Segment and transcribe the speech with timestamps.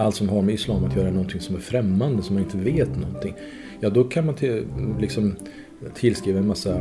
[0.00, 2.56] allt som har med islam att göra är någonting som är främmande, som man inte
[2.56, 3.34] vet någonting.
[3.80, 4.64] Ja, då kan man till,
[5.00, 5.36] liksom
[5.94, 6.76] tillskriva en massa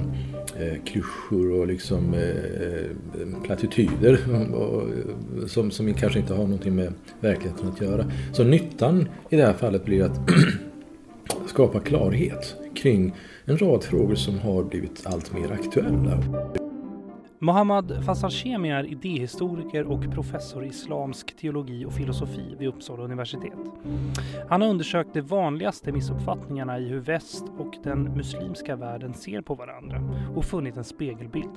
[0.59, 4.19] eh, klyschor och liksom eh, eh plattityder
[4.53, 4.83] och,
[5.49, 8.11] som, som kanske inte har någonting med verkligheten att göra.
[8.33, 10.19] Så nyttan i det här fallet blir att
[11.47, 13.15] skapa klarhet kring
[13.45, 16.23] en rad frågor som har blivit allt mer aktuella.
[17.41, 23.59] Mohammad Fassalshemi är idéhistoriker och professor i islamsk teologi och filosofi vid Uppsala universitet.
[24.49, 29.55] Han har undersökt de vanligaste missuppfattningarna i hur väst och den muslimska världen ser på
[29.55, 30.01] varandra
[30.35, 31.49] och funnit en spegelbild.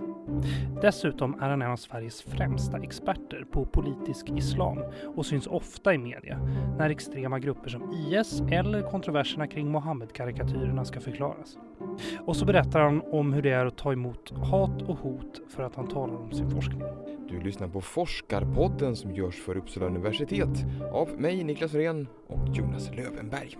[0.82, 4.78] Dessutom är han en av Sveriges främsta experter på politisk islam
[5.16, 6.38] och syns ofta i media
[6.78, 11.58] när extrema grupper som IS eller kontroverserna kring Mohammed-karikatyrerna ska förklaras.
[12.26, 15.62] Och så berättar han om hur det är att ta emot hat och hot för
[15.62, 16.82] att han talar om sin forskning.
[17.28, 22.90] Du lyssnar på Forskarpodden som görs för Uppsala universitet av mig, Niklas Ren och Jonas
[22.96, 23.56] Lövenberg.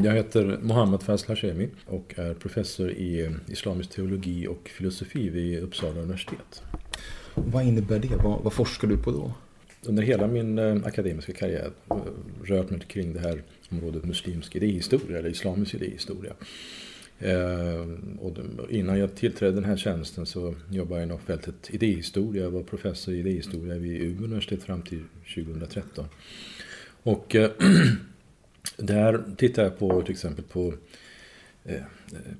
[0.00, 6.00] Jag heter Mohammad Fazl Hashemi och är professor i islamisk teologi och filosofi vid Uppsala
[6.00, 6.62] universitet.
[7.34, 8.16] Vad innebär det?
[8.24, 9.32] Vad, vad forskar du på då?
[9.82, 11.96] Under hela min eh, akademiska karriär eh,
[12.44, 16.32] rört mig kring det här området muslimsk idéhistoria eller islamisk idéhistoria.
[17.18, 17.86] Eh,
[18.20, 18.36] och
[18.70, 22.42] innan jag tillträdde den här tjänsten så jobbade jag inom fältet idéhistoria.
[22.42, 26.04] Jag var professor i idéhistoria vid Umeå universitet fram till 2013.
[27.02, 27.36] Och
[28.76, 30.74] där tittar jag på till exempel på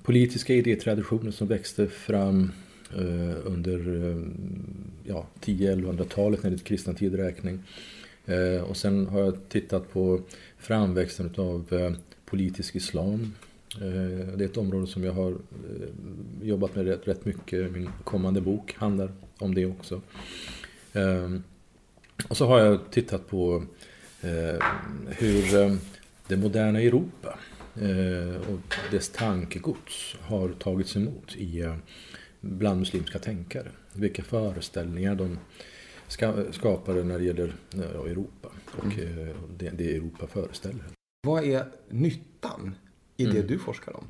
[0.03, 2.51] politiska idétraditioner som växte fram
[2.97, 4.17] Eh, under eh,
[5.03, 7.59] ja, 10-1100-talet enligt kristen tidräkning.
[8.25, 10.21] Eh, och sen har jag tittat på
[10.57, 11.95] framväxten av
[12.25, 13.35] politisk islam.
[14.35, 15.37] Det är ett område som jag har
[16.41, 17.71] jobbat med rätt, rätt mycket.
[17.71, 20.01] Min kommande bok handlar om det också.
[20.93, 21.43] Ehm,
[22.29, 23.63] och så har jag tittat på
[25.07, 25.77] hur
[26.27, 27.39] det moderna Europa
[28.49, 31.65] och dess tankegods har tagits emot i,
[32.41, 33.67] bland muslimska tänkare.
[33.93, 35.37] Vilka föreställningar de
[36.51, 37.53] skapade när det gäller
[38.05, 39.27] Europa och mm.
[39.27, 40.83] Eh, det, det Europa föreställer.
[41.27, 42.75] Vad är nyttan
[43.17, 43.47] i det mm.
[43.47, 44.05] du forskar om?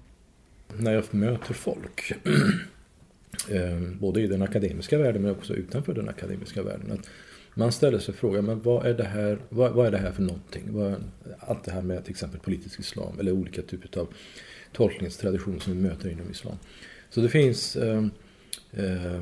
[0.78, 2.12] När jag möter folk,
[3.50, 6.92] eh, både i den akademiska världen men också utanför den akademiska världen.
[6.92, 7.10] Att
[7.54, 10.24] man ställer sig frågan, men vad är det här, vad, vad är det här för
[10.24, 10.64] någonting?
[10.68, 11.04] Vad,
[11.40, 14.14] allt det här med till exempel politisk islam eller olika typer av
[14.72, 16.58] tolkningstraditioner som vi möter inom islam.
[17.10, 18.06] Så det finns eh,
[18.72, 19.22] eh,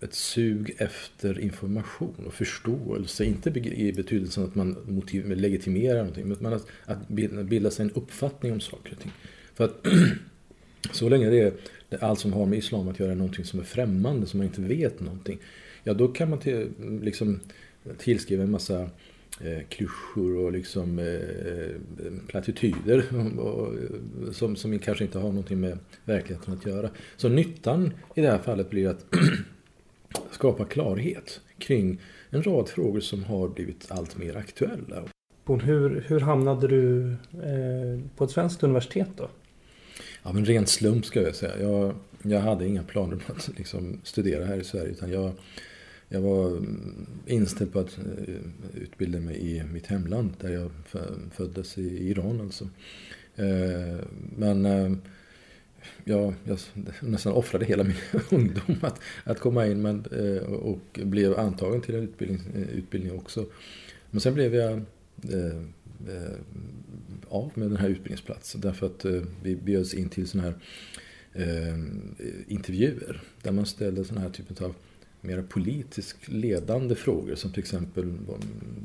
[0.00, 3.24] ett sug efter information och förståelse.
[3.24, 8.52] Inte i betydelsen att man motiv, legitimerar någonting, men att, att bilda sig en uppfattning
[8.52, 9.12] om saker och ting.
[9.54, 9.86] För att
[10.92, 11.40] så länge det
[11.90, 14.46] är allt som har med islam att göra är någonting som är främmande, som man
[14.46, 15.38] inte vet någonting.
[15.84, 16.68] Ja, då kan man till,
[17.02, 17.40] liksom
[17.98, 18.90] tillskriva en massa
[19.40, 23.04] eh, klyschor och liksom eh, plattityder
[23.38, 23.74] och,
[24.34, 26.90] som, som kanske inte har någonting med verkligheten att göra.
[27.16, 29.06] Så nyttan i det här fallet blir att
[30.30, 35.04] skapa klarhet kring en rad frågor som har blivit allt mer aktuella.
[35.46, 39.28] Hur, hur hamnade du eh, på ett svenskt universitet då?
[40.22, 41.62] Ja, men rent slump ska jag säga.
[41.62, 44.90] Jag, jag hade inga planer på att liksom, studera här i Sverige.
[44.90, 45.32] Utan jag,
[46.08, 48.34] jag var mm, inställd på att eh,
[48.82, 50.30] utbilda mig i mitt hemland.
[50.40, 50.70] Där jag
[51.32, 52.68] föddes i Iran alltså.
[53.36, 53.98] Eh,
[54.36, 54.92] men eh,
[56.04, 56.58] jag, jag
[57.00, 57.96] nästan offrade hela min
[58.30, 60.04] ungdom att, att komma in men,
[60.46, 62.40] och blev antagen till en utbildning,
[62.72, 63.46] utbildning också.
[64.10, 64.82] Men sen blev jag
[67.28, 69.04] av med den här utbildningsplatsen därför att
[69.42, 70.56] vi bjöds in till sådana här
[72.48, 74.74] intervjuer där man ställde sådana här typer av
[75.26, 78.14] mer politiskt ledande frågor som till exempel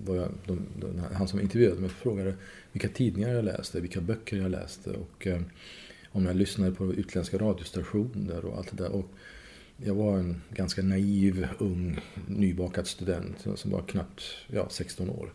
[0.06, 2.34] vad jag, de, de, han som intervjuade mig frågade
[2.72, 5.42] vilka tidningar jag läste, vilka böcker jag läste och eh,
[6.12, 8.92] om jag lyssnade på utländska radiostationer och allt det där.
[8.92, 9.10] Och
[9.78, 15.34] jag var en ganska naiv, ung, nybakad student som var knappt ja, 16 år.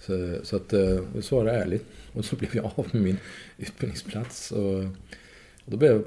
[0.00, 1.84] Så, så att, eh, jag svarade ärligt.
[2.12, 3.18] Och så blev jag av med min
[3.58, 4.52] utbildningsplats.
[4.52, 4.84] Och,
[5.68, 6.04] och då blev jag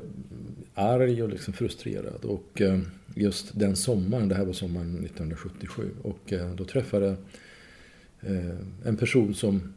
[0.73, 2.25] arg och liksom frustrerad.
[2.25, 2.79] Och eh,
[3.15, 7.15] just den sommaren, det här var sommaren 1977, och eh, då träffade jag
[8.35, 8.55] eh,
[8.85, 9.73] en person som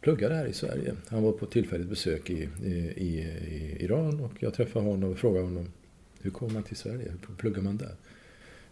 [0.00, 0.94] pluggade här i Sverige.
[1.08, 5.44] Han var på tillfälligt besök i, i, i, Iran och jag träffade honom och frågade
[5.44, 5.72] honom
[6.20, 7.12] hur kommer man till Sverige?
[7.28, 7.94] Hur pluggar man där?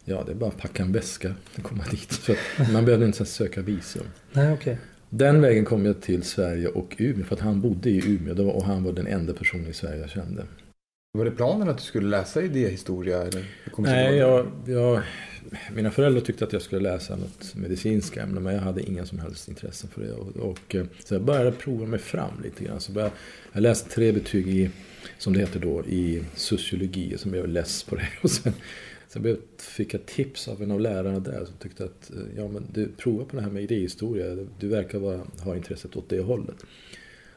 [0.04, 2.12] Ja, det är bara att packa en väska och komma dit.
[2.12, 2.34] Så
[2.72, 4.06] man behövde inte ens söka visum.
[4.32, 4.76] Nej, okay.
[5.10, 8.64] Den vägen kom jag till Sverige och Umeå för att han bodde i Umeå och
[8.64, 10.46] han var den enda personen i Sverige jag kände.
[11.18, 13.22] Var det planen att du skulle läsa idéhistoria?
[13.22, 13.44] Eller
[13.76, 15.02] Nej, jag, jag
[15.72, 19.18] mina föräldrar tyckte att jag skulle läsa något medicinska ämne men jag hade inga som
[19.18, 20.12] helst intresse för det.
[20.12, 22.80] Och, och, eh, så jag började prova mig fram lite grann.
[22.80, 23.14] Så började,
[23.52, 24.70] jag läste tre betyg i,
[25.18, 27.18] som det heter då, i sociologi.
[27.18, 28.08] Som jag less på det.
[28.22, 28.52] Och sen,
[29.12, 32.66] sen fick jag tips av en av lärarna där som tyckte att eh, ja, men
[32.72, 34.46] du prova på det här med idéhistoria.
[34.58, 36.56] Du verkar vara, ha intresset åt det hållet.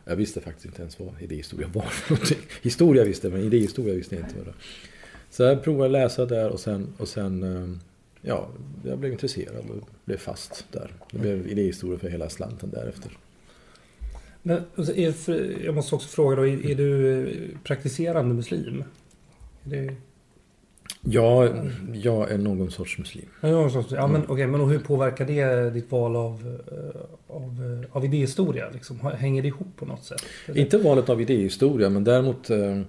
[0.05, 2.37] Jag visste faktiskt inte ens vad idéhistoria var för någonting.
[2.61, 4.57] Historia visste jag, men idéhistoria visste jag inte vad det var.
[5.29, 7.77] Så jag provade att läsa där och sen, och sen eh,
[8.21, 8.49] ja,
[8.85, 10.93] jag blev intresserad och blev fast där.
[11.11, 13.17] Det blev idéhistoria för hela slanten därefter.
[14.41, 14.93] Men, alltså,
[15.63, 18.83] jag måste också fråga då, är du eh, praktiserande muslim?
[19.63, 19.95] Det...
[21.01, 21.50] Ja,
[21.94, 23.25] jag är någon sorts muslim.
[23.41, 27.95] Någon sorts, ja men, okay, men hur påverkar det ditt val av, eh, av, eh,
[27.97, 28.69] av idéhistoria?
[28.74, 29.00] Liksom?
[29.00, 30.25] Hänger det ihop på något sätt?
[30.45, 30.62] Eller?
[30.62, 32.81] Inte valet av idéhistoria, men däremot eh,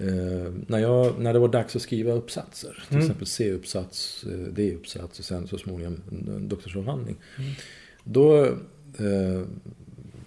[0.00, 3.06] Eh, när, jag, när det var dags att skriva uppsatser, till mm.
[3.06, 6.02] exempel C-uppsats, D-uppsats och sen så småningom
[6.48, 7.16] doktorsavhandling.
[7.38, 7.50] Mm.
[8.04, 9.42] Då eh,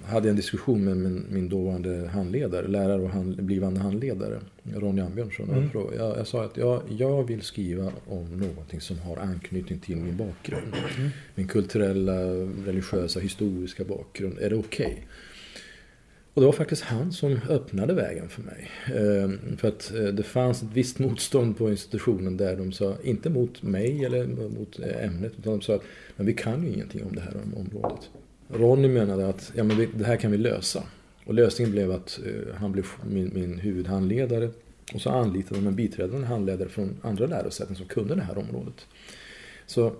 [0.10, 4.40] hade jag en diskussion med min, min dåvarande handledare, lärare och hand, blivande handledare,
[4.76, 5.50] Ronny Ambjörnsson.
[5.50, 5.70] Mm.
[5.74, 10.18] Jag, jag, sa att jag, jag vill skriva om någonting som har anknytning till min
[10.18, 10.74] bakgrund.
[10.98, 11.10] Mm.
[11.36, 12.22] Min kulturella,
[12.66, 14.40] religiösa, historiska bakgrund.
[14.40, 14.86] Är det okej?
[14.86, 15.04] Okay?
[16.34, 18.72] Och det var faktiskt han som öppnade vägen för mig.
[18.86, 23.30] Ehm, för att eh, det fanns ett visst motstånd på institutionen där de sa, inte
[23.30, 25.84] mot mig eller mot eh, ämnet, utan de sa att
[26.16, 28.10] men vi kan ju ingenting om det här området.
[28.50, 30.84] Ronny menade att ja, men det här kan vi lösa.
[31.26, 34.50] Och lösningen blev att eh, han blev min, min huvudhandledare.
[34.94, 38.88] Och så anlitade de en biträdande handledare från andra lärosäten som kunde det här området.
[39.66, 39.94] Så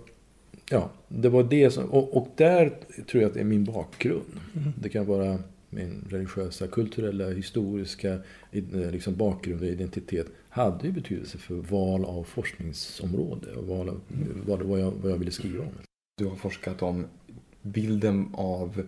[0.70, 2.72] ja, det var det som, och, och där
[3.10, 4.40] tror jag att det är min bakgrund.
[4.56, 4.72] Mm.
[4.80, 5.38] Det kan vara
[5.70, 8.18] min religiösa, kulturella, historiska
[8.52, 14.00] eh, liksom bakgrund och identitet hade ju betydelse för val av forskningsområde och val av
[14.46, 15.72] vad, vad, jag, vad jag ville skriva om.
[16.18, 17.06] Du har forskat om
[17.62, 18.82] bilden av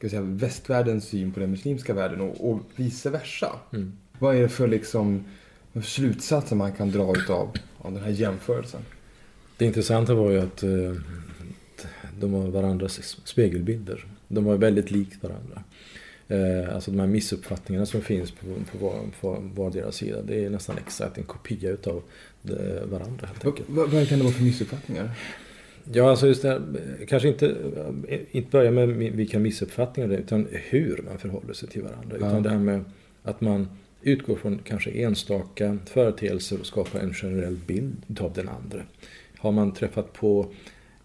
[0.00, 3.52] ska säga, västvärldens syn på den muslimska världen och, och vice versa.
[3.72, 3.92] Mm.
[4.18, 5.24] Vad är det för liksom,
[5.84, 8.80] slutsatser man kan dra utav av den här jämförelsen?
[9.56, 10.94] Det intressanta var ju att eh,
[12.20, 14.06] de var varandras spegelbilder.
[14.28, 15.62] De var väldigt likt varandra.
[16.28, 20.22] Eh, alltså de här missuppfattningarna som finns på, på, var, på vardera sida.
[20.22, 22.02] Det är nästan exakt en kopia utav
[22.84, 23.68] varandra helt enkelt.
[23.68, 25.10] Vad, vad kan det vara för missuppfattningar?
[25.92, 26.62] Ja, alltså just det här,
[27.08, 27.56] kanske inte,
[28.30, 32.16] inte börja med vilka missuppfattningar det är, utan hur man förhåller sig till varandra.
[32.20, 32.26] Ja.
[32.26, 32.84] Utan det här med
[33.22, 33.68] att man
[34.02, 38.82] utgår från kanske enstaka företeelser och skapar en generell bild av den andra.
[39.38, 40.46] Har man träffat på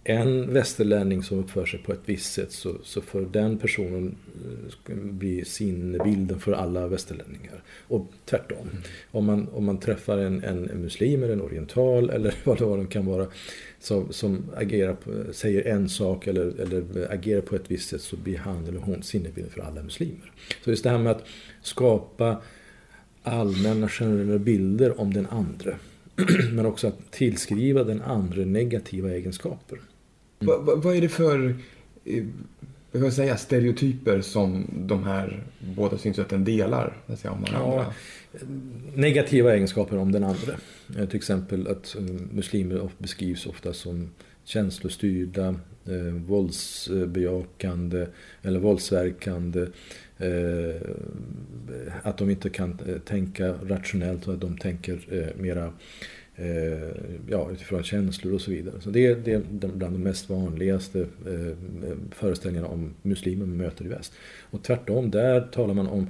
[0.07, 4.15] en västerlänning som uppför sig på ett visst sätt så, så får den personen
[4.89, 7.63] eh, bli sinnebilden för alla västerlänningar.
[7.87, 8.57] Och tvärtom.
[8.71, 8.83] Mm.
[9.11, 12.79] Om, man, om man träffar en, en muslim eller en oriental eller vad det, vad
[12.79, 13.27] det kan vara
[13.85, 18.17] som, som agerar på, säger en sak eller, eller agerar på ett visst sätt så
[18.17, 20.31] blir han eller hon sinnebilden för alla muslimer.
[20.63, 21.23] Så just det här med att
[21.61, 22.41] skapa
[23.23, 25.75] allmänna generella bilder om den andra
[26.51, 29.79] men också att tillskriva den andra negativa egenskaper.
[30.39, 30.65] Mm.
[30.65, 31.55] Vad, vad är det för
[32.91, 36.97] jag kan säga, stereotyper som de här båda synsätten delar?
[37.17, 37.93] Säga, om ja,
[38.95, 40.53] negativa egenskaper om den andra.
[40.97, 42.01] Eh, till exempel att eh,
[42.33, 44.09] muslimer beskrivs ofta som
[44.43, 45.47] känslostyrda,
[45.85, 48.07] eh, våldsbejakande
[48.41, 49.67] eller våldsverkande.
[50.17, 50.81] Eh,
[52.03, 55.73] att de inte kan eh, tänka rationellt och att de tänker eh, mera
[56.35, 56.89] eh,
[57.29, 58.81] ja, utifrån känslor och så vidare.
[58.81, 63.85] Så det är, det är bland de mest vanligaste eh, föreställningarna om muslimer man möter
[63.85, 64.13] i väst.
[64.41, 66.07] Och tvärtom, där talar man om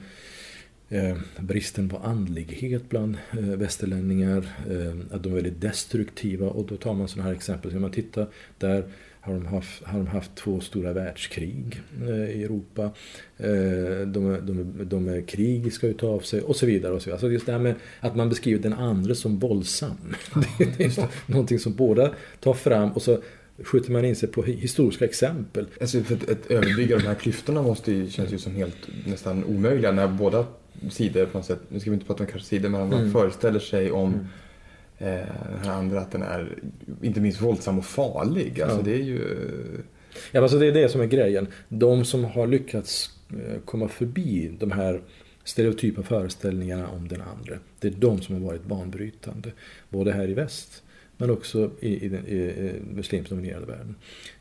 [0.96, 4.38] eh, bristen på andlighet bland eh, västerlänningar,
[4.70, 7.72] eh, att de är väldigt destruktiva och då tar man sådana här exempel.
[7.72, 8.84] Så man tittar där
[9.26, 12.84] har de haft, har de haft två stora världskrig eh, i Europa.
[13.38, 16.94] Eh, de, de, de är krigiska utav sig och så vidare.
[16.94, 17.16] Och så vidare.
[17.16, 20.16] Alltså just det här med att man beskriver den andra som våldsam.
[20.78, 23.22] det är någonting som båda tar fram och så
[23.64, 25.68] skjuter man in sig på historiska exempel.
[25.82, 29.44] Alltså för att, att överbrygga de här klyftorna måste ju, känns ju som helt nästan
[29.44, 30.46] omöjliga när båda
[30.90, 33.12] sidor på något sätt, nu ska vi inte prata om kanske sidor, men man mm.
[33.12, 34.28] föreställer sig om mm
[34.98, 35.08] Eh,
[35.50, 36.58] den här andra att den är
[37.02, 38.62] inte minst våldsam och farlig.
[38.62, 38.84] Alltså ja.
[38.84, 39.38] det är ju...
[40.32, 41.48] Ja, alltså det är det som är grejen.
[41.70, 45.02] De som har lyckats eh, komma förbi de här
[45.44, 47.56] stereotypa föreställningarna om den andra.
[47.80, 49.52] Det är de som har varit banbrytande.
[49.90, 50.84] Både här i väst
[51.18, 53.96] men också i, i den i, i muslimskt dominerade världen.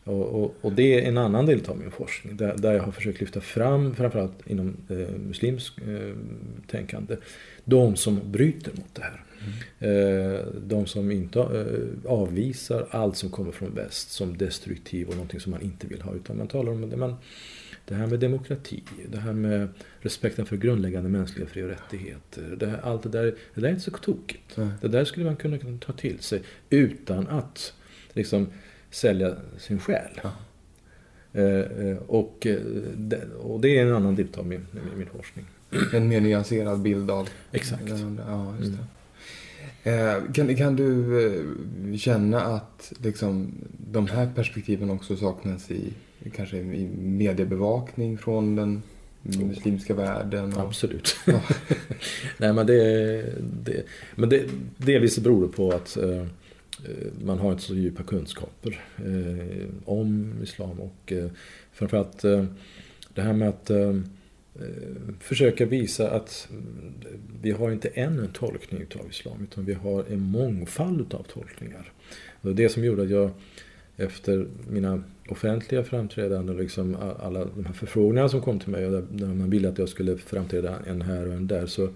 [0.05, 2.93] Och, och, och, det är en annan del av min forskning där, där jag har
[2.93, 6.15] försökt lyfta fram, framförallt inom eh, muslimsk eh,
[6.67, 7.17] tänkande,
[7.65, 9.21] de som bryter mot det här.
[9.81, 10.47] Mm.
[10.69, 11.67] De som inte
[12.07, 16.15] avvisar allt som kommer från väst som destruktiv och någonting som man inte vill ha.
[16.15, 17.17] Utan man talar om det, man,
[17.87, 19.69] det här med demokrati, det här med
[20.01, 22.57] respekten för grundläggande mänskliga fri och rättigheter.
[22.59, 23.25] Det här, allt det där,
[23.55, 24.57] det där är inte så tokigt.
[24.57, 24.71] Mm.
[24.81, 27.73] Det där skulle man kunna ta till sig utan att
[28.13, 28.47] liksom
[28.91, 30.21] sälja sin själ.
[30.23, 30.33] Ja.
[31.41, 32.47] Eh, och,
[33.39, 35.47] och det är en annan del av min, min forskning.
[35.93, 37.29] En mer nyanserad bild av...
[37.53, 37.83] Exakt.
[38.27, 38.79] Ja, just det.
[39.91, 40.33] Mm.
[40.33, 43.55] Kan, kan du känna att liksom,
[43.91, 45.93] de här perspektiven också saknas i
[46.31, 48.83] kanske i mediebevakning från den
[49.23, 50.53] muslimska världen?
[50.53, 50.61] Och...
[50.61, 51.17] Absolut.
[51.27, 51.41] Ja.
[52.39, 53.23] Nej, men det,
[53.65, 53.83] det,
[54.15, 54.45] men det
[54.77, 56.27] delvis beror det på att eh,
[57.25, 61.31] man har inte så djupa kunskaper eh, om islam och eh,
[61.73, 62.45] framförallt eh,
[63.15, 64.01] det här med att eh,
[65.21, 66.49] försöka visa att
[67.43, 71.93] vi har inte en tolkning av islam utan vi har en mångfald av tolkningar.
[72.41, 73.31] Det som gjorde att jag
[73.97, 79.05] efter mina offentliga framträdanden, liksom alla de här förfrågningarna som kom till mig och där,
[79.11, 81.89] där man ville att jag skulle framträda en här och en där så,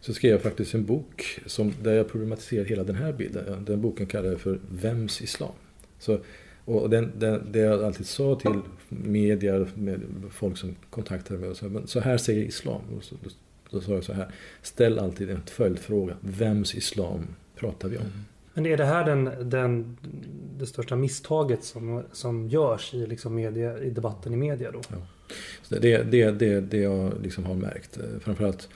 [0.00, 3.64] så skrev jag faktiskt en bok som, där jag problematiserar hela den här bilden.
[3.64, 5.52] Den boken kallade jag för Vems Islam?
[5.98, 6.18] Så,
[6.64, 10.00] och den, den, det jag alltid sa till media, med
[10.30, 12.80] folk som kontaktade mig och sa, men så här säger islam.
[12.96, 13.30] Och så, då,
[13.70, 14.28] då sa jag så här,
[14.62, 16.16] ställ alltid en följdfråga.
[16.20, 18.02] Vems islam pratar vi om?
[18.02, 18.24] Mm.
[18.54, 19.96] Men är det här den, den,
[20.58, 24.80] det största misstaget som, som görs i, liksom media, i debatten i media då?
[24.88, 24.96] Ja.
[25.80, 27.96] det är det, det, det jag liksom har märkt.
[27.96, 28.68] Eh, framförallt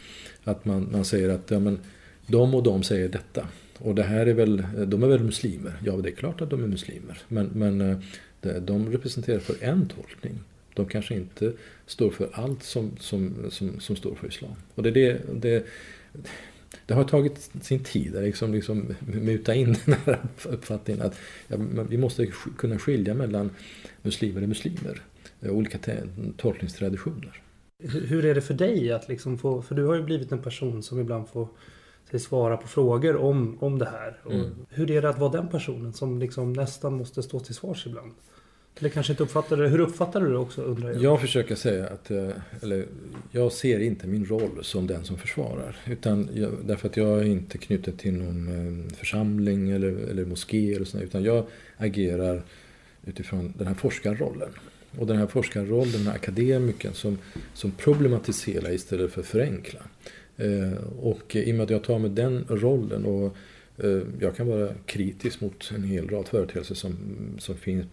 [0.45, 1.79] att man, man säger att ja, men,
[2.27, 3.49] de och de säger detta.
[3.79, 5.73] Och det här är väl, eh, de är väl muslimer?
[5.85, 7.19] Ja, det är klart att de är muslimer.
[7.29, 7.99] Men, men eh,
[8.61, 10.41] de representerar för en tolkning.
[10.75, 11.53] De kanske inte
[11.87, 14.55] står för allt som, som, som, som står för islam.
[14.75, 15.67] Och det är det, det
[16.87, 21.57] det har tagit sin tid att liksom, liksom muta in den här uppfattningen att ja,
[21.89, 22.27] vi måste
[22.59, 23.51] kunna skilja mellan
[24.03, 25.03] muslimer och muslimer.
[25.41, 25.79] Olika
[26.37, 27.43] tolkningstraditioner.
[27.83, 30.83] Hur är det för dig att liksom få, för du har ju blivit en person
[30.83, 31.49] som ibland får
[32.11, 34.19] sig svara på frågor om, om det här.
[34.31, 34.51] Mm.
[34.69, 38.13] Hur är det att vara den personen som liksom nästan måste stå till svars ibland?
[38.79, 39.69] Eller kanske inte uppfattar det.
[39.69, 41.03] Hur uppfattar du det också undrar jag?
[41.03, 42.29] Jag försöker säga att, eh,
[42.63, 42.87] eller
[43.31, 45.77] jag ser inte min roll som den som försvarar.
[45.87, 50.75] Utan jag, därför att jag är inte knuten till någon eh, församling eller, eller moské
[50.75, 52.43] eller sådär, utan jag agerar
[53.07, 54.51] utifrån den här forskarrollen.
[54.99, 57.19] Och den här forskarrollen, den här akademikern som,
[57.55, 59.81] som problematiserar istället för förenkla.
[60.37, 63.37] Eh, och i och med att jag tar med den rollen och
[63.79, 66.97] Eh, jag kan vara kritisk mot en hel rad företeelser som,
[67.39, 67.87] som, finns,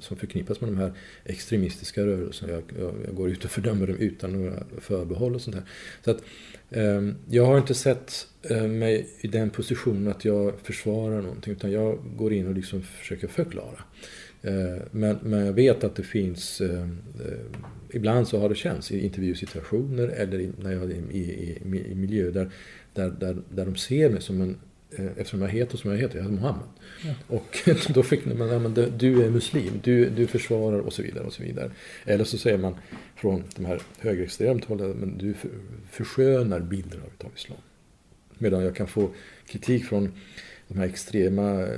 [0.00, 0.92] som förknippas med de här
[1.24, 2.52] extremistiska rörelserna.
[2.52, 5.64] Jag, jag, jag, går ut och fördömer dem utan några förbehåll och sånt där.
[6.04, 6.22] Så att,
[6.70, 11.72] eh, jag har inte sett eh, mig i den positionen att jag försvarar någonting utan
[11.72, 13.78] jag går in och liksom försöker förklara.
[14.42, 17.38] Eh, men, men jag vet att det finns, eh, eh,
[17.90, 21.58] ibland så har det känts i intervjusituationer eller i, när jag är i, i,
[21.90, 22.50] i miljö där,
[22.94, 24.56] där, där, där de ser mig som en
[25.16, 26.66] eftersom jag heter som jag heter, jag heter Mohammed.
[27.04, 27.14] Ja.
[27.36, 27.58] Och
[27.94, 31.24] då fick man, ja, men du är muslim, du, du försvarar och så vidare.
[31.24, 31.70] och så vidare.
[32.04, 32.74] Eller så säger man
[33.16, 35.34] från de här högerextremt hållet, men du
[35.90, 37.58] förskönar bilder av islam.
[38.38, 39.10] Medan jag kan få
[39.46, 40.12] kritik från
[40.68, 41.68] de här extrema eh,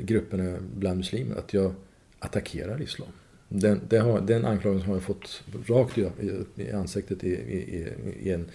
[0.00, 1.74] grupperna bland muslimer, att jag
[2.18, 3.08] attackerar islam.
[3.48, 6.10] Den, den, har, den anklagelsen har jag fått rakt i,
[6.54, 7.88] i ansiktet i, i,
[8.22, 8.50] i, en,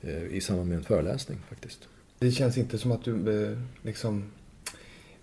[0.00, 1.88] eh, i samband med en föreläsning faktiskt.
[2.20, 4.24] Det känns inte som att du eh, liksom...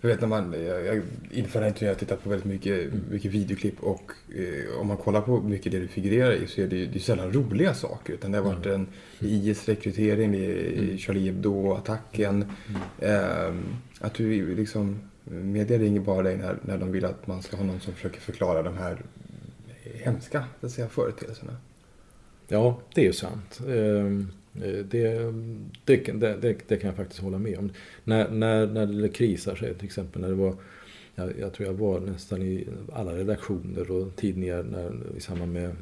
[0.00, 3.04] Jag vet när man, jag, inför den här jag tittat på väldigt mycket, mm.
[3.10, 6.66] mycket videoklipp och eh, om man kollar på mycket det du figurerar i så är
[6.66, 8.12] det, det är sällan roliga saker.
[8.12, 8.86] Utan det har varit en
[9.18, 10.98] IS-rekrytering, mm.
[10.98, 12.44] Charlie Hebdo-attacken.
[12.68, 12.80] Mm.
[12.98, 13.54] Eh,
[14.00, 17.64] att du liksom, media ringer bara dig när, när de vill att man ska ha
[17.64, 19.02] någon som försöker förklara de här
[19.94, 21.56] hemska så säga, företeelserna.
[22.48, 23.60] Ja, det är ju sant.
[23.68, 24.82] Eh, Eh, det,
[25.84, 27.70] det, det, det, kan jag faktiskt hålla med om.
[28.04, 30.56] När, när, när det krisar sig, till exempel när det var
[31.18, 35.64] jag, jag, tror jag var nästan i alla redaktioner och tidningar när, i samband med
[35.64, 35.74] eh,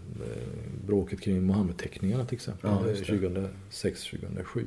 [0.87, 2.83] bråket kring Mohammed-teckningarna till exempel, ja,
[3.73, 4.65] 2006-2007.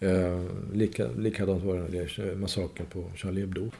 [0.00, 3.70] Eh, lika, likadant var det när det gäller massakern på Charlie Hebdo.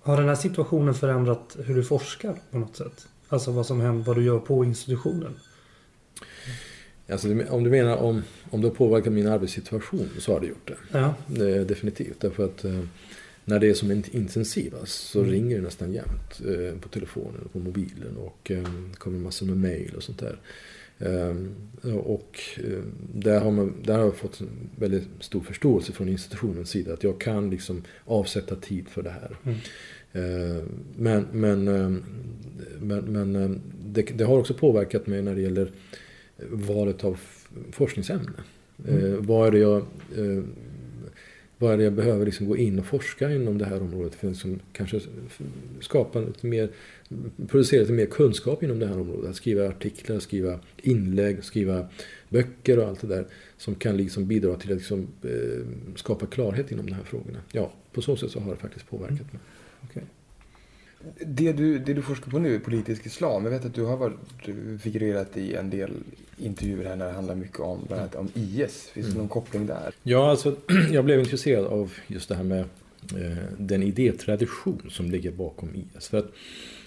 [0.00, 3.06] Har den här situationen förändrat hur du forskar på något sätt?
[3.28, 5.34] Alltså vad som händer, vad du gör på institutionen?
[7.08, 10.68] Alltså, om du menar om, om det har påverkat min arbetssituation så har det gjort
[10.68, 10.98] det.
[10.98, 11.14] Ja.
[11.26, 12.20] det definitivt.
[12.20, 12.80] Därför att eh,
[13.48, 15.30] när det är som intensivast så mm.
[15.30, 19.56] ringer det nästan jämt eh, på telefonen och på mobilen och eh, kommer massor med
[19.56, 20.38] mail och sånt där.
[21.98, 22.82] Och eh,
[23.14, 24.40] där har, man, där har jag fått
[24.78, 26.92] väldigt stor förståelse från institutionens sida.
[26.92, 29.36] Att jag kan liksom avsätta tid för det här.
[29.44, 29.58] Mm.
[30.96, 31.64] Men, men,
[32.80, 35.70] men, men det, det, har också påverkat mig när det gäller
[36.50, 37.20] valet av
[37.72, 38.42] forskningsämne.
[38.88, 39.26] Mm.
[39.26, 39.86] Vad är det jag
[41.58, 44.26] vad är det jag behöver liksom gå in och forska inom det här området för
[44.26, 45.00] att liksom kanske
[45.80, 46.70] skapa lite mer,
[47.48, 49.30] producera lite mer kunskap inom det här området.
[49.30, 51.88] Att skriva artiklar, skriva inlägg, skriva
[52.28, 53.26] böcker och allt det där
[53.56, 57.38] som kan liksom bidra till att liksom, eh, skapa klarhet inom de här frågorna.
[57.52, 59.26] Ja, på så sätt så har det faktiskt påverkat mig.
[59.26, 59.57] Okay.
[61.26, 63.44] Det du, det du forskar på nu är politisk islam.
[63.44, 64.16] Jag vet att du har varit,
[64.80, 65.90] figurerat i en del
[66.38, 68.88] intervjuer här när det handlar mycket om, bland annat om IS.
[68.92, 69.18] Finns det mm.
[69.18, 69.94] någon koppling där?
[70.02, 70.56] Ja, alltså
[70.92, 76.08] jag blev intresserad av just det här med eh, den idétradition som ligger bakom IS.
[76.08, 76.30] För att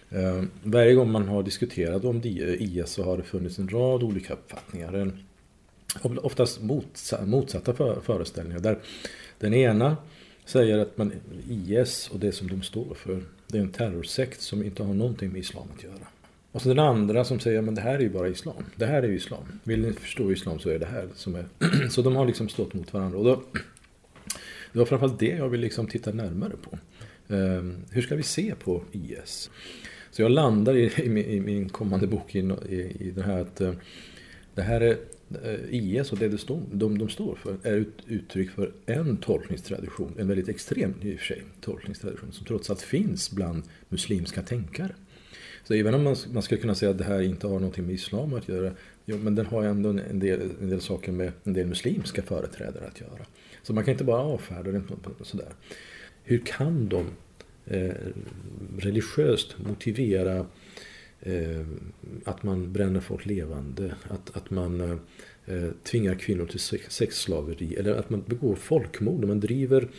[0.09, 4.33] eh, varje gång man har diskuterat om IS så har det funnits en rad olika
[4.33, 4.93] uppfattningar.
[4.93, 5.23] En,
[6.03, 6.61] oftast
[7.25, 8.59] motsatta föreställningar.
[8.59, 8.79] Där
[9.39, 9.97] den ena
[10.45, 11.13] säger att man,
[11.49, 15.31] IS och det som de står för, det är en terrorsekt som inte har någonting
[15.31, 16.07] med islam att göra.
[16.51, 18.63] Och så den andra som säger men det här är ju bara islam.
[18.75, 19.43] Det här är ju islam.
[19.63, 21.45] Vill ni förstå islam så är det här som är...
[21.89, 23.17] så de har liksom stått mot varandra.
[23.17, 23.43] Och då,
[24.73, 26.77] det var framförallt det jag vill liksom titta närmare på.
[27.33, 29.49] Um, hur ska vi se på IS?
[30.11, 32.39] Så jag landar i, i, i min kommande bok i,
[32.69, 33.73] i, i det här att uh,
[34.55, 34.97] det här är
[35.43, 40.15] Eh, IS och det de, de, de står för är ett uttryck för en tolkningstradition,
[40.19, 44.95] en väldigt extrem i och för sig tolkningstradition som trots allt finns bland muslimska tänkare.
[45.63, 47.95] Så även om man, man skulle kunna säga att det här inte har någonting med
[47.95, 48.71] islam att göra,
[49.05, 52.87] jo, men den har ändå en del, en del saker med en del muslimska företrädare
[52.87, 53.25] att göra.
[53.63, 54.81] Så man kan inte bara avfärda det
[55.21, 55.49] sådär.
[56.23, 57.05] Hur kan de
[57.65, 57.93] eh,
[58.77, 60.45] religiöst motivera
[61.21, 61.65] Eh,
[62.25, 64.81] att man bränner folk levande, att, att man
[65.45, 66.59] eh, tvingar kvinnor till
[66.89, 69.89] sexslaveri eller att man begår folkmord, man driver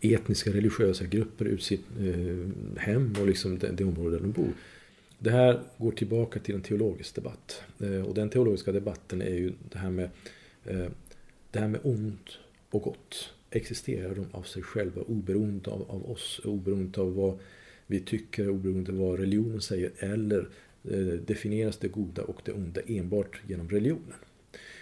[0.00, 4.52] etniska religiösa grupper ut sitt eh, hem och liksom det, det område där de bor.
[5.18, 7.62] Det här går tillbaka till en teologisk debatt.
[7.80, 10.10] Eh, och den teologiska debatten är ju det här med
[10.64, 10.86] eh,
[11.50, 12.38] det här med ont
[12.70, 13.30] och gott.
[13.50, 17.38] Existerar de av sig själva oberoende av, av oss, oberoende av vad
[17.86, 20.48] vi tycker, oberoende av vad religionen säger eller
[20.90, 24.14] eh, definieras det goda och det onda enbart genom religionen?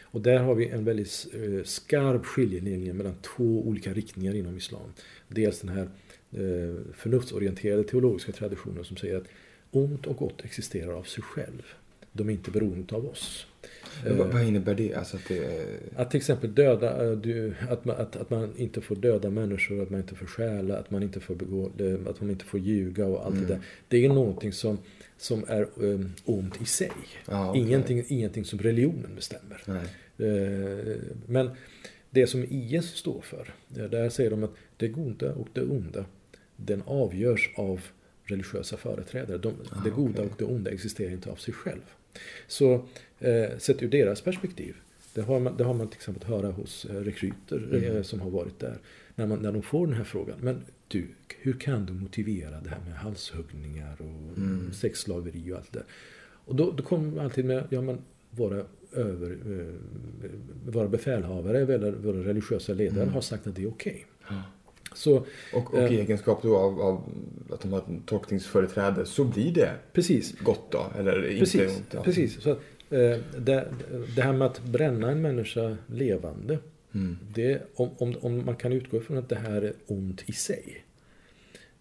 [0.03, 4.93] Och där har vi en väldigt eh, skarp skiljelinje mellan två olika riktningar inom islam.
[5.29, 5.89] Dels den här
[6.33, 9.29] eh, förnuftsorienterade teologiska traditionen som säger att
[9.71, 11.63] ont och gott existerar av sig själv.
[12.13, 13.47] De är inte beroende av oss
[14.05, 14.95] vad, vad eh, innebär det?
[14.95, 15.69] Alltså att, det...
[15.97, 19.91] att till exempel döda, eh, att man, att, att man inte får döda människor, att
[19.91, 21.71] man inte får stjäla, att man inte får begå,
[22.07, 23.47] att man inte får ljuga och allt mm.
[23.47, 23.63] det där.
[23.89, 24.79] Det är någonting som,
[25.17, 25.67] som är
[26.25, 26.91] ont i sig.
[27.27, 27.63] Ah, okay.
[27.63, 29.83] ingenting, ingenting som religionen bestämmer.
[30.21, 31.51] Uh, men
[32.11, 36.05] det som IS står för, där säger de att det goda och det onda,
[36.57, 37.81] den avgörs av
[38.25, 39.39] religiösa företrädare.
[39.39, 40.27] De, ah, det goda okay.
[40.27, 41.83] och det onda existerar inte av sig själv.
[42.47, 42.85] Så
[43.19, 44.77] eh, sett ur deras perspektiv,
[45.15, 47.97] det har man, det har man till exempel höra hos eh, rekryter mm.
[47.97, 48.79] eh, som har varit där.
[49.15, 50.39] När, man, när de får den här frågan.
[50.41, 54.73] Men du, hur kan du motivera det här med halshuggningar och mm.
[54.73, 55.83] sexslaveri och allt det
[56.45, 57.99] Och då, då kommer man alltid med, ja men
[58.31, 59.75] våra över, eh,
[60.67, 63.15] våra befälhavare eller våra religiösa ledare mm.
[63.15, 64.07] har sagt att det är okej.
[64.25, 64.37] Okay.
[64.95, 65.17] Så,
[65.53, 67.03] och, och eh, i egenskap då av, av,
[67.51, 70.39] att de har tolkningsföreträde så blir det precis.
[70.39, 70.87] gott då?
[70.99, 71.87] Eller precis, inte ont?
[71.91, 72.03] Ja.
[72.03, 72.43] Precis.
[72.43, 73.69] Så, eh, det,
[74.17, 76.59] det, här med att bränna en människa levande.
[76.95, 77.19] Mm.
[77.35, 80.85] Det, om, om, om, man kan utgå från att det här är ont i sig.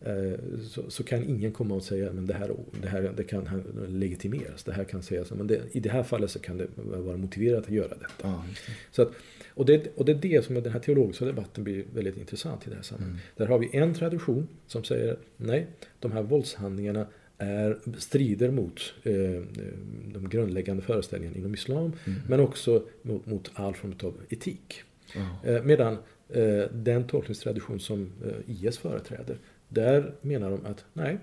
[0.05, 3.63] Eh, så, så, kan ingen komma och säga men det här, det här det kan
[3.89, 4.63] legitimeras.
[4.63, 7.63] Det här kan sägas, men det, i det här fallet så kan det vara motiverat
[7.63, 8.07] att göra detta.
[8.21, 8.73] Ja, det.
[8.91, 9.11] Så att,
[9.53, 12.69] och, det, och det är det som den här teologiska debatten blir väldigt intressant i
[12.69, 13.21] det här sammanhanget.
[13.21, 13.37] Mm.
[13.37, 15.67] Där har vi en tradition som säger nej,
[15.99, 19.13] de här våldshandlingarna är, strider mot eh,
[20.13, 22.19] de grundläggande föreställningarna inom islam mm.
[22.27, 24.83] men också mot, mot all form av etik.
[25.15, 25.49] Oh.
[25.49, 25.97] Eh, medan
[26.29, 29.37] eh, den tolkningstradition som eh, IS företräder
[29.73, 31.17] där menar de att nej,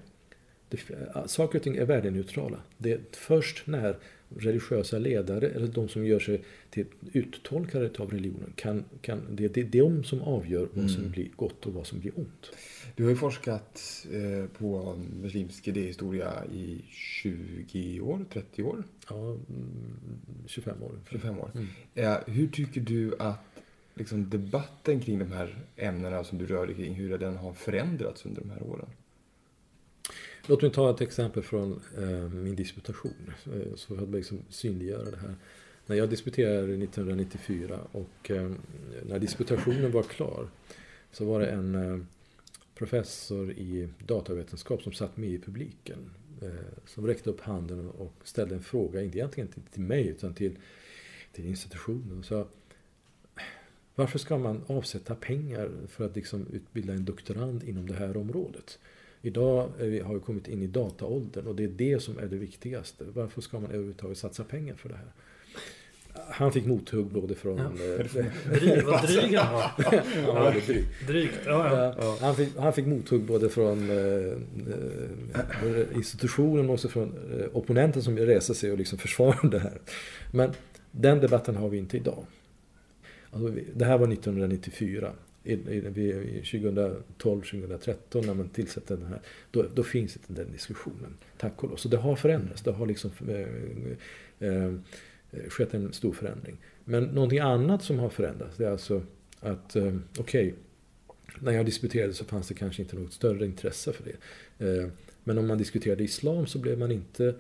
[0.69, 0.79] det,
[1.27, 2.59] saker och ting är värdeneutrala.
[2.79, 3.97] Det är först när
[4.37, 9.61] religiösa ledare eller de som gör sig till uttolkare av religionen kan, kan, det, det
[9.61, 11.13] är de som avgör vad som mm.
[11.13, 12.51] blir gott och vad som blir ont.
[12.97, 18.85] Du har ju forskat eh, på muslimsk idéhistoria i 20 år, 30 år?
[19.11, 19.37] Ja,
[20.47, 21.01] 25 mm, år.
[21.11, 21.51] 25 år.
[21.55, 22.21] Mm.
[22.27, 23.48] hur tycker du att
[23.99, 28.27] liksom, debatten kring de här ämnena som du rör dig kring, hur den har förändrats
[28.27, 28.89] under de här åren?
[30.47, 33.33] Låt mig ta ett exempel från eh, min disputation.
[33.47, 35.35] Eh, så att liksom synliggöra det här.
[35.87, 38.51] När jag disputerade 1994 och eh,
[39.07, 40.49] när disputationen var klar
[41.13, 41.99] så var det en eh,
[42.75, 46.11] professor i datavetenskap som satt med i publiken.
[46.43, 46.51] Eh,
[46.87, 50.59] som räckte upp handen och ställde en fråga, inte egentligen till, till mig utan till,
[51.33, 52.19] till institutionen.
[52.19, 52.47] Och sa,
[53.99, 58.79] varför ska man avsätta pengar för att liksom utbilda en doktorand inom det här området?
[59.23, 62.37] Idag vi, har vi kommit in i dataåldern och det är det som är det
[62.37, 63.05] viktigaste.
[63.15, 65.13] Varför ska man överhuvudtaget satsa pengar för det här?
[66.31, 67.59] Han fick mothugg både från...
[67.59, 67.71] Ja.
[68.53, 70.67] Dryg, vad dryg han var.
[70.67, 70.85] dryg.
[71.07, 72.17] Drygt, ja, ja.
[72.21, 78.03] Han, fick, han fick mothugg både från eh, eh institutionen och också från eh, opponenten
[78.03, 79.79] som reste sig och liksom försvarade det här.
[80.33, 80.53] Men
[80.91, 82.25] den debatten har vi inte idag.
[83.47, 85.13] Alltså, det här var 1994.
[85.45, 89.21] 2012-2013 när man tillsätter den här,
[89.51, 91.17] då, då, finns inte den diskussionen.
[91.37, 91.77] Tack och lov.
[91.77, 92.63] Så det har förändrats.
[92.63, 93.49] Det har liksom eh,
[94.49, 94.73] eh,
[95.49, 96.57] skett en stor förändring.
[96.85, 99.03] Men någonting annat som har förändrats det är alltså
[99.41, 100.53] att, eh, okej, okay,
[101.41, 104.17] när jag disputerade så fanns det kanske inte något större intresse för det.
[104.67, 104.89] Eh,
[105.25, 107.35] men om man diskuterade islam så blev man inte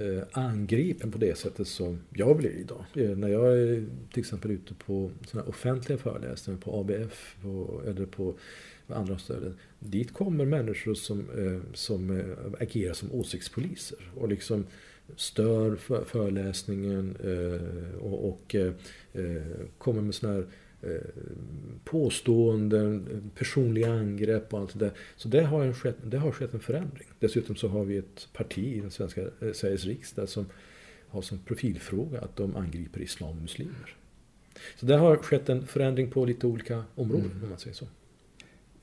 [0.00, 2.84] Eh, angripen på det sättet som jag blir idag.
[2.94, 8.06] Eh, när jag är till exempel ute på såna offentliga föreläsningar på ABF på, eller
[8.06, 8.34] på
[8.88, 9.58] andra ställen.
[9.78, 12.22] Dit kommer människor som, eh, som
[12.60, 14.66] agerar som åsiktspoliser och liksom
[15.16, 17.16] stör föreläsningen
[18.00, 18.56] och, och
[19.78, 20.46] kommer med sådana här
[21.84, 24.92] påståenden, personliga angrepp och allt det där.
[25.16, 27.08] Så det har, skett, det har skett en förändring.
[27.18, 30.46] Dessutom så har vi ett parti i den svenska eh, Sveriges riksdag som
[31.08, 33.96] har som profilfråga att de angriper islam och muslimer.
[34.76, 37.42] Så det har skett en förändring på lite olika områden mm.
[37.42, 37.86] om man säger så.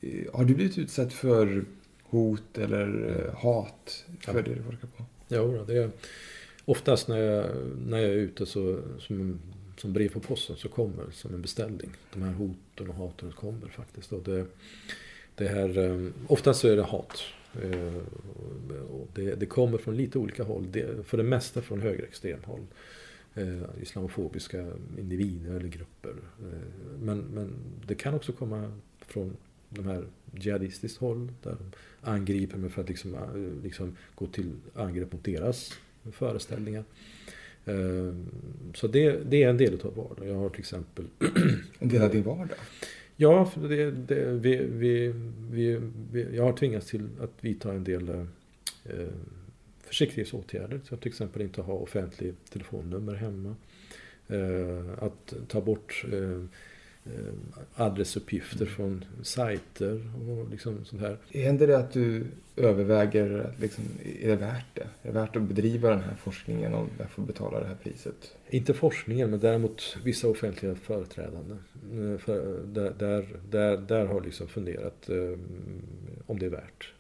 [0.02, 1.66] Eh, har du blivit utsatt för
[2.04, 4.42] hot eller eh, hat för ja.
[4.42, 5.04] det du forskar på?
[5.28, 5.90] Ja, det är,
[6.66, 7.46] oftast när jag,
[7.88, 9.40] när jag är ute så, som
[9.82, 11.90] som brev på posten så kommer som en beställning.
[12.14, 14.14] De här hoten och haten kommer faktiskt.
[14.14, 14.46] Och det,
[15.36, 17.24] det här, ehm, oftast så är det hat.
[17.64, 17.96] Eh,
[18.92, 20.68] och det, det kommer från lite olika håll.
[20.72, 22.66] Det, för det mesta från högerextrem håll.
[23.34, 24.68] Eh, islamofobiska
[24.98, 26.16] individer eller grupper.
[26.40, 27.54] Eh, men, men
[27.88, 28.72] det kan också komma
[29.08, 29.38] från
[29.70, 31.32] de här jihadistiskt håll.
[31.44, 33.18] Där de angriper mig för att liksom,
[33.64, 35.74] liksom gå till angrepp mot deras
[36.12, 36.84] föreställningar.
[37.66, 38.26] Ehm,
[38.74, 40.28] så det, det är en del av vardagen.
[40.28, 41.06] Jag har till exempel...
[41.80, 42.58] En del av din vardag?
[43.16, 45.14] Ja, det, det, vi, vi,
[45.52, 45.80] vi,
[46.12, 49.08] vi, jag har tvingats till att vidta en del eh,
[49.84, 50.80] försiktighetsåtgärder.
[50.84, 53.56] Så att till exempel inte ha offentlig telefonnummer hemma.
[54.28, 56.44] Eh, att ta bort Eh,
[57.76, 58.74] adressuppgifter mm.
[58.74, 61.18] från sajter och liksom sånt här.
[61.34, 63.84] Händer det att du överväger, liksom,
[64.22, 64.82] är det värt det?
[64.82, 68.36] Är det värt att bedriva den här forskningen om jag får betala det här priset?
[68.50, 71.56] Inte forskningen, men däremot vissa offentliga företrädande.
[71.92, 75.40] Eh, för, där, där, där, där har liksom funderat um,
[76.26, 76.94] om det är värt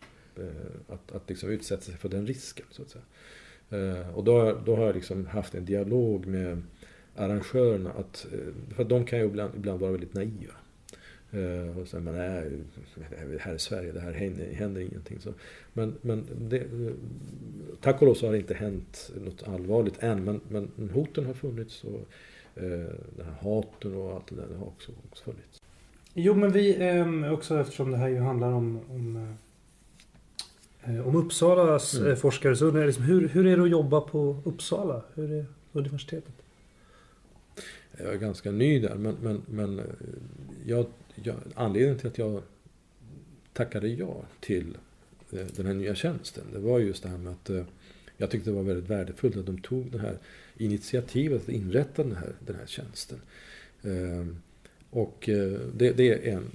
[0.87, 2.65] att, att liksom utsätta sig för den risken.
[2.69, 3.03] så att säga.
[4.13, 6.61] Och då, då har jag liksom haft en dialog med
[7.15, 10.53] arrangörerna att, eh, för de kan ju ibland, ibland vara väldigt naiva.
[11.33, 15.19] Uh, och säga, men nej, här är Sverige, det här händer, händer ingenting.
[15.19, 15.33] Så,
[15.73, 16.67] men men det,
[17.81, 20.23] tack och lov så har det inte hänt något allvarligt än.
[20.23, 22.07] Men, men hoten har funnits och
[23.15, 25.61] den här haten och allt det där det har också, också funnits.
[26.13, 29.35] Jo men vi, eh, också eftersom det här ju handlar om, om,
[30.83, 32.15] eh, om Uppsalas mm.
[32.15, 32.55] forskare.
[32.55, 35.01] Så liksom, hur, hur är det att jobba på Uppsala?
[35.13, 36.33] Hur är universitetet?
[37.97, 39.85] Jag är ganska ny där men, men, men eh,
[40.65, 42.41] jag, jag, anledningen till att jag
[43.53, 44.77] tackade ja till
[45.31, 46.43] eh, den här nya tjänsten.
[46.53, 47.63] Det var just det här med att eh,
[48.17, 50.17] jag tyckte det var väldigt värdefullt att de tog det här
[50.57, 53.21] initiativet att inrätta den här, den här tjänsten.
[53.83, 54.37] Ehm,
[54.89, 55.29] och
[55.73, 56.45] det, det är en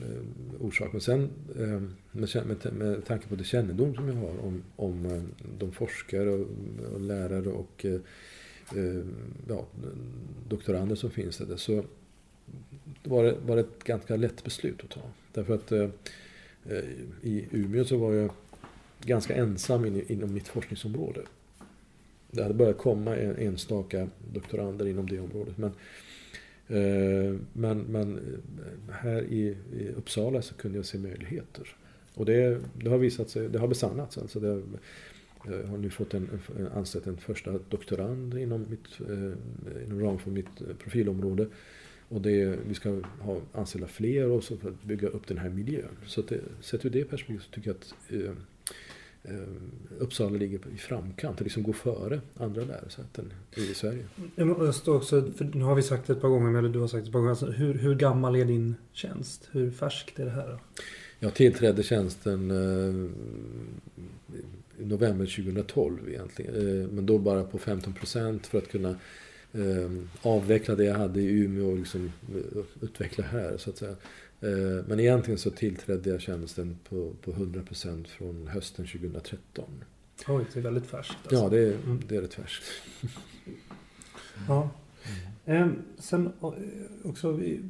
[0.60, 0.92] orsak.
[0.92, 5.28] Men sen ehm, med, med, med tanke på det kännedom som jag har om, om
[5.58, 6.48] de forskare och,
[6.92, 7.86] och lärare och
[8.74, 9.04] Eh,
[9.48, 9.66] ja,
[10.48, 11.56] doktorander som finns där.
[11.56, 11.84] Så
[13.04, 15.00] var det, var det ett ganska lätt beslut att ta.
[15.32, 15.88] Därför att eh,
[16.70, 16.84] eh
[17.22, 18.30] i Umeå så var jag
[19.00, 21.20] ganska ensam in, inom mitt forskningsområde.
[22.30, 25.58] Det hade börjat komma en, enstaka doktorander inom det området.
[25.58, 25.70] Men,
[26.68, 31.76] eh, men, men eh, här i, i, Uppsala så kunde jag se möjligheter.
[32.14, 34.18] Och det, det har visat sig, det har besannats.
[34.18, 34.62] Alltså det,
[35.50, 40.18] jag har nu fått en, en, anställt en första doktorand inom, mitt, eh, inom ramen
[40.18, 41.46] för mitt eh, profilområde.
[42.08, 45.48] Och det, vi ska ha, anställa fler och så för att bygga upp den här
[45.48, 45.96] miljön.
[46.06, 48.32] Så att det, sett ur det perspektivet så tycker jag att eh,
[49.98, 54.04] Uppsala ligger i framkant och liksom går före andra lärosäten i Sverige.
[54.34, 54.50] Jag
[54.86, 57.08] också, för nu har vi sagt det ett par gånger, eller du har sagt det
[57.08, 57.30] ett par gånger.
[57.30, 59.48] Alltså, hur, hur gammal är din tjänst?
[59.52, 60.48] Hur färskt är det här?
[60.48, 60.58] Då?
[61.18, 63.10] Jag tillträdde tjänsten eh,
[64.78, 66.54] november 2012 egentligen.
[66.54, 68.96] Eh, men då bara på 15 procent för att kunna
[69.52, 69.90] eh,
[70.22, 72.12] avveckla det jag hade i Umeå och liksom
[72.80, 73.96] utveckla här så att säga.
[74.86, 79.64] Men egentligen så tillträdde jag tjänsten på, på 100 procent från hösten 2013.
[80.28, 81.16] Oj, det är väldigt färskt.
[81.22, 81.44] Alltså.
[81.44, 82.00] Ja, det är, mm.
[82.08, 82.64] det är rätt färskt.
[84.48, 84.70] ja.
[85.44, 85.82] Mm.
[85.98, 86.32] Sen
[87.04, 87.60] också, vi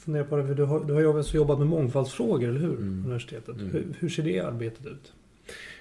[0.00, 2.76] funderar på det, du har, du har också jobbat med mångfaldsfrågor, eller hur?
[2.76, 3.04] Mm.
[3.04, 3.56] Universitetet.
[3.56, 3.70] Mm.
[3.70, 5.12] Hur, hur, ser det arbetet ut?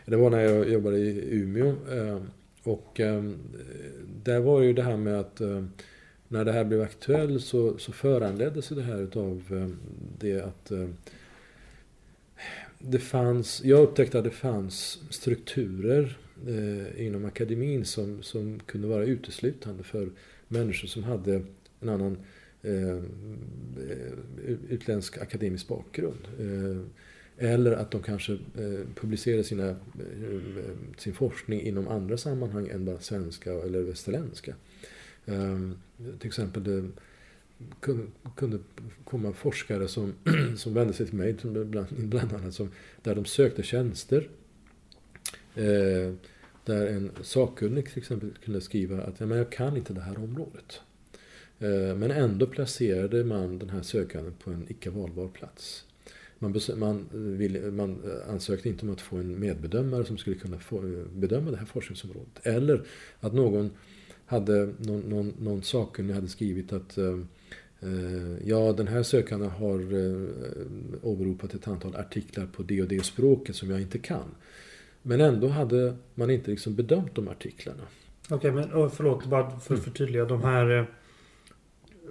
[0.06, 1.76] Det var när jag jobbade i Umeå.
[1.92, 2.22] Ehm,
[2.64, 3.38] och ehm,
[4.24, 5.70] där var ju det här med att ehm,
[6.28, 9.70] när det här blev aktuellt så, så föranleddes det här utav
[10.20, 10.72] det att
[12.80, 19.04] det fanns, jag upptäckte att det fanns strukturer eh, inom akademin som, som kunde vara
[19.04, 20.10] uteslutande för
[20.48, 21.44] människor som hade
[21.80, 22.18] en annan
[24.70, 26.28] utländsk akademisk bakgrund.
[26.40, 26.82] Eh,
[27.42, 29.76] eller att de kanske eh, publicerar sina, eh,
[30.98, 34.56] sin forskning inom andra sammanhang än bara svenska eller västerländska.
[35.26, 35.78] Ehm,
[36.20, 36.90] till exempel det
[38.36, 38.60] kunde,
[39.04, 40.14] komma forskare som,
[40.58, 41.34] som vände sig till mig
[41.92, 44.30] bland, annat som, där de sökte tjänster.
[45.56, 46.14] Eh,
[46.66, 50.18] där en sakkunnig till exempel kunde skriva att ja, men jag kan inte det här
[50.18, 50.82] området.
[51.98, 55.86] Men ändå placerade man den här sökanden på en icke valbar plats.
[56.42, 60.82] Man, man, ville, man, ansökte inte om att få en medbedömare som skulle kunna få,
[61.14, 62.46] bedöma det här forskningsområdet.
[62.46, 62.82] Eller
[63.20, 63.72] att någon
[64.26, 67.20] hade någon, någon, någon sakkunnig hade skrivit att eh,
[68.46, 70.28] Ja, den här sökanden har eh,
[71.02, 74.36] åberopat ett antal artiklar på det och det språket som jag inte kan.
[75.02, 77.84] Men ändå hade man inte liksom bedömt de artiklarna.
[78.30, 79.82] Okej, men oh, förlåt, bara för att mm.
[79.82, 80.26] förtydliga.
[80.26, 80.88] De här...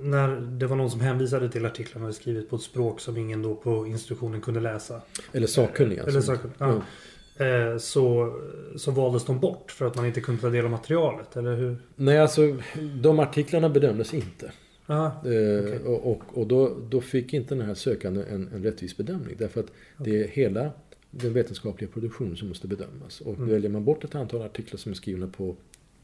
[0.01, 3.43] Eh, när det var någon som hänvisade till artiklarna skrivit på ett språk som ingen
[3.43, 5.01] då på institutionen kunde läsa.
[5.33, 6.03] Eller sakkunniga.
[6.03, 6.67] Eller sakkunniga, ja.
[6.67, 6.83] Mm.
[7.79, 8.37] Så,
[8.77, 11.77] så valdes de bort för att man inte kunde ta del av materialet, eller hur?
[11.97, 12.57] Nej, alltså
[13.03, 14.53] de artiklarna bedömdes inte.
[14.87, 15.79] Aha, okay.
[15.79, 19.35] Och, och, och då, då, fick inte den här sökanden en, en rättvis bedömning.
[19.39, 20.13] Därför att okay.
[20.13, 20.71] det är hela
[21.11, 23.21] den vetenskapliga produktionen som måste bedömas.
[23.21, 23.49] Och mm.
[23.49, 25.57] väljer man bort ett antal artiklar som är skrivna på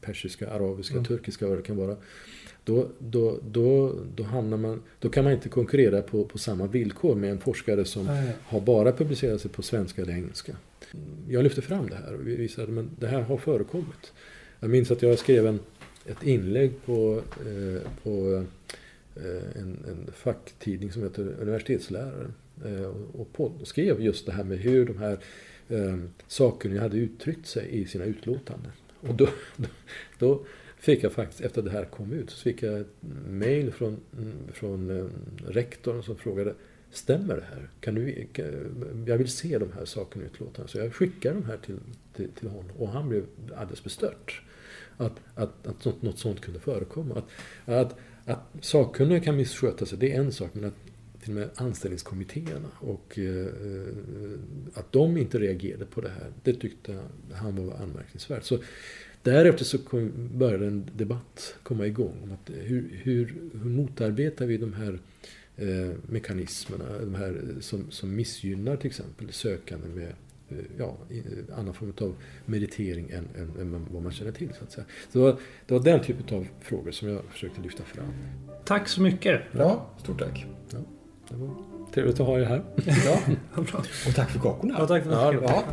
[0.07, 1.05] persiska, arabiska, mm.
[1.05, 1.95] turkiska vad det kan vara.
[2.63, 7.15] Då, då, då, då, hamnar man, då kan man inte konkurrera på, på samma villkor
[7.15, 10.55] med en forskare som ah, har bara publicerat sig på svenska eller engelska.
[11.29, 14.13] Jag lyfte fram det här och visade att det här har förekommit.
[14.59, 15.59] Jag minns att jag skrev en,
[16.05, 18.43] ett inlägg på, eh, på
[19.15, 22.33] eh, en, en facktidning som heter Universitetsläraren.
[22.65, 25.17] Eh, och, på, och skrev just det här med hur de här
[25.69, 28.71] eh, sakkunniga hade uttryckt sig i sina utlåtanden.
[29.01, 29.67] Och då, då,
[30.19, 30.45] då,
[30.79, 32.93] fick jag faktiskt, efter det här kom ut, så fick jag ett
[33.29, 33.99] mail från,
[34.53, 35.05] från eh,
[35.47, 36.53] rektorn som frågade
[36.91, 37.69] Stämmer det här?
[37.79, 38.27] Kan du,
[39.05, 40.67] jag vill se de här sakerna i utlåtandena.
[40.67, 41.79] Så jag skickade de här till,
[42.15, 44.41] till, till honom och han blev alldeles bestört.
[44.97, 47.15] Att, att, att något, något sånt kunde förekomma.
[47.15, 47.25] Att,
[47.65, 50.49] att, att sakkunniga kan missköta sig, det är en sak.
[50.53, 50.73] Men att
[51.27, 53.47] till och med anställningskommittéerna och eh,
[54.73, 56.99] att de inte reagerade på det här, det tyckte
[57.33, 58.43] han var anmärkningsvärt.
[58.43, 58.59] Så
[59.23, 64.57] därefter så kom, började en debatt komma igång om att hur, hur, hur motarbetar vi
[64.57, 64.99] de här
[65.55, 70.13] eh, mekanismerna, de här som, som missgynnar till exempel sökande med
[70.49, 70.97] eh, ja,
[71.55, 74.53] annan form av meritering än, än, än, vad man känner till.
[74.59, 74.85] Så att säga.
[75.11, 78.13] Så det, var, det var den typen av frågor som jag försökte lyfta fram.
[78.65, 79.41] Tack så mycket.
[79.51, 80.45] Ja, stort tack.
[80.71, 80.79] Ja.
[81.29, 81.49] Det var
[81.93, 82.63] trevligt att ha er här.
[82.85, 83.19] Ja,
[84.07, 84.75] och tack för kakorna.
[84.79, 85.63] Ja, tack för ja, ja.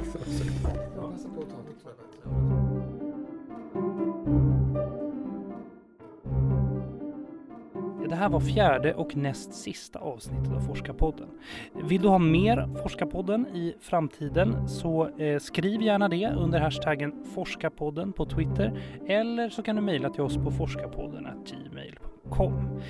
[8.09, 11.29] Det här var fjärde och näst sista avsnittet av Forskarpodden.
[11.89, 18.13] Vill du ha mer Forskarpodden i framtiden så eh, skriv gärna det under hashtaggen Forskarpodden
[18.13, 22.81] på Twitter eller så kan du mejla till oss på forskarpodden gmail.com.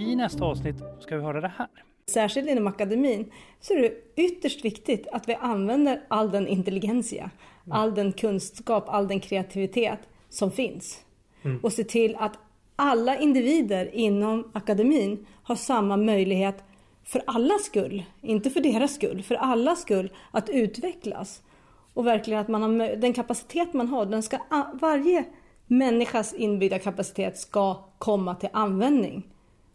[0.00, 1.68] I nästa avsnitt ska vi höra det här.
[2.06, 7.30] Särskilt inom akademin så är det ytterst viktigt att vi använder all den intelligensia,
[7.66, 7.78] mm.
[7.78, 11.04] all den kunskap, all den kreativitet som finns.
[11.42, 11.58] Mm.
[11.62, 12.38] Och se till att
[12.76, 16.64] alla individer inom akademin har samma möjlighet
[17.04, 21.42] för allas skull, inte för deras skull, för allas skull att utvecklas.
[21.94, 24.38] Och verkligen att man har den kapacitet man har, den ska,
[24.80, 25.24] varje
[25.66, 29.26] människas inbyggda kapacitet ska komma till användning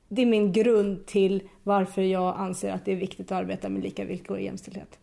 [0.07, 3.83] det är min grund till varför jag anser att det är viktigt att arbeta med
[3.83, 4.99] lika villkor och jämställdhet.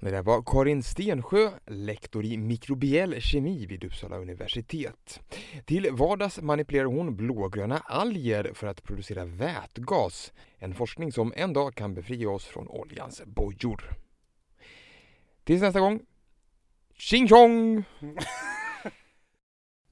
[0.00, 5.20] Det där var Karin Stensjö, lektor i mikrobiell kemi vid Uppsala universitet.
[5.64, 10.32] Till vardags manipulerar hon blågröna alger för att producera vätgas.
[10.58, 13.82] En forskning som en dag kan befria oss från oljans bojor.
[15.44, 16.00] Tills nästa gång,
[16.96, 17.84] tjing tjong!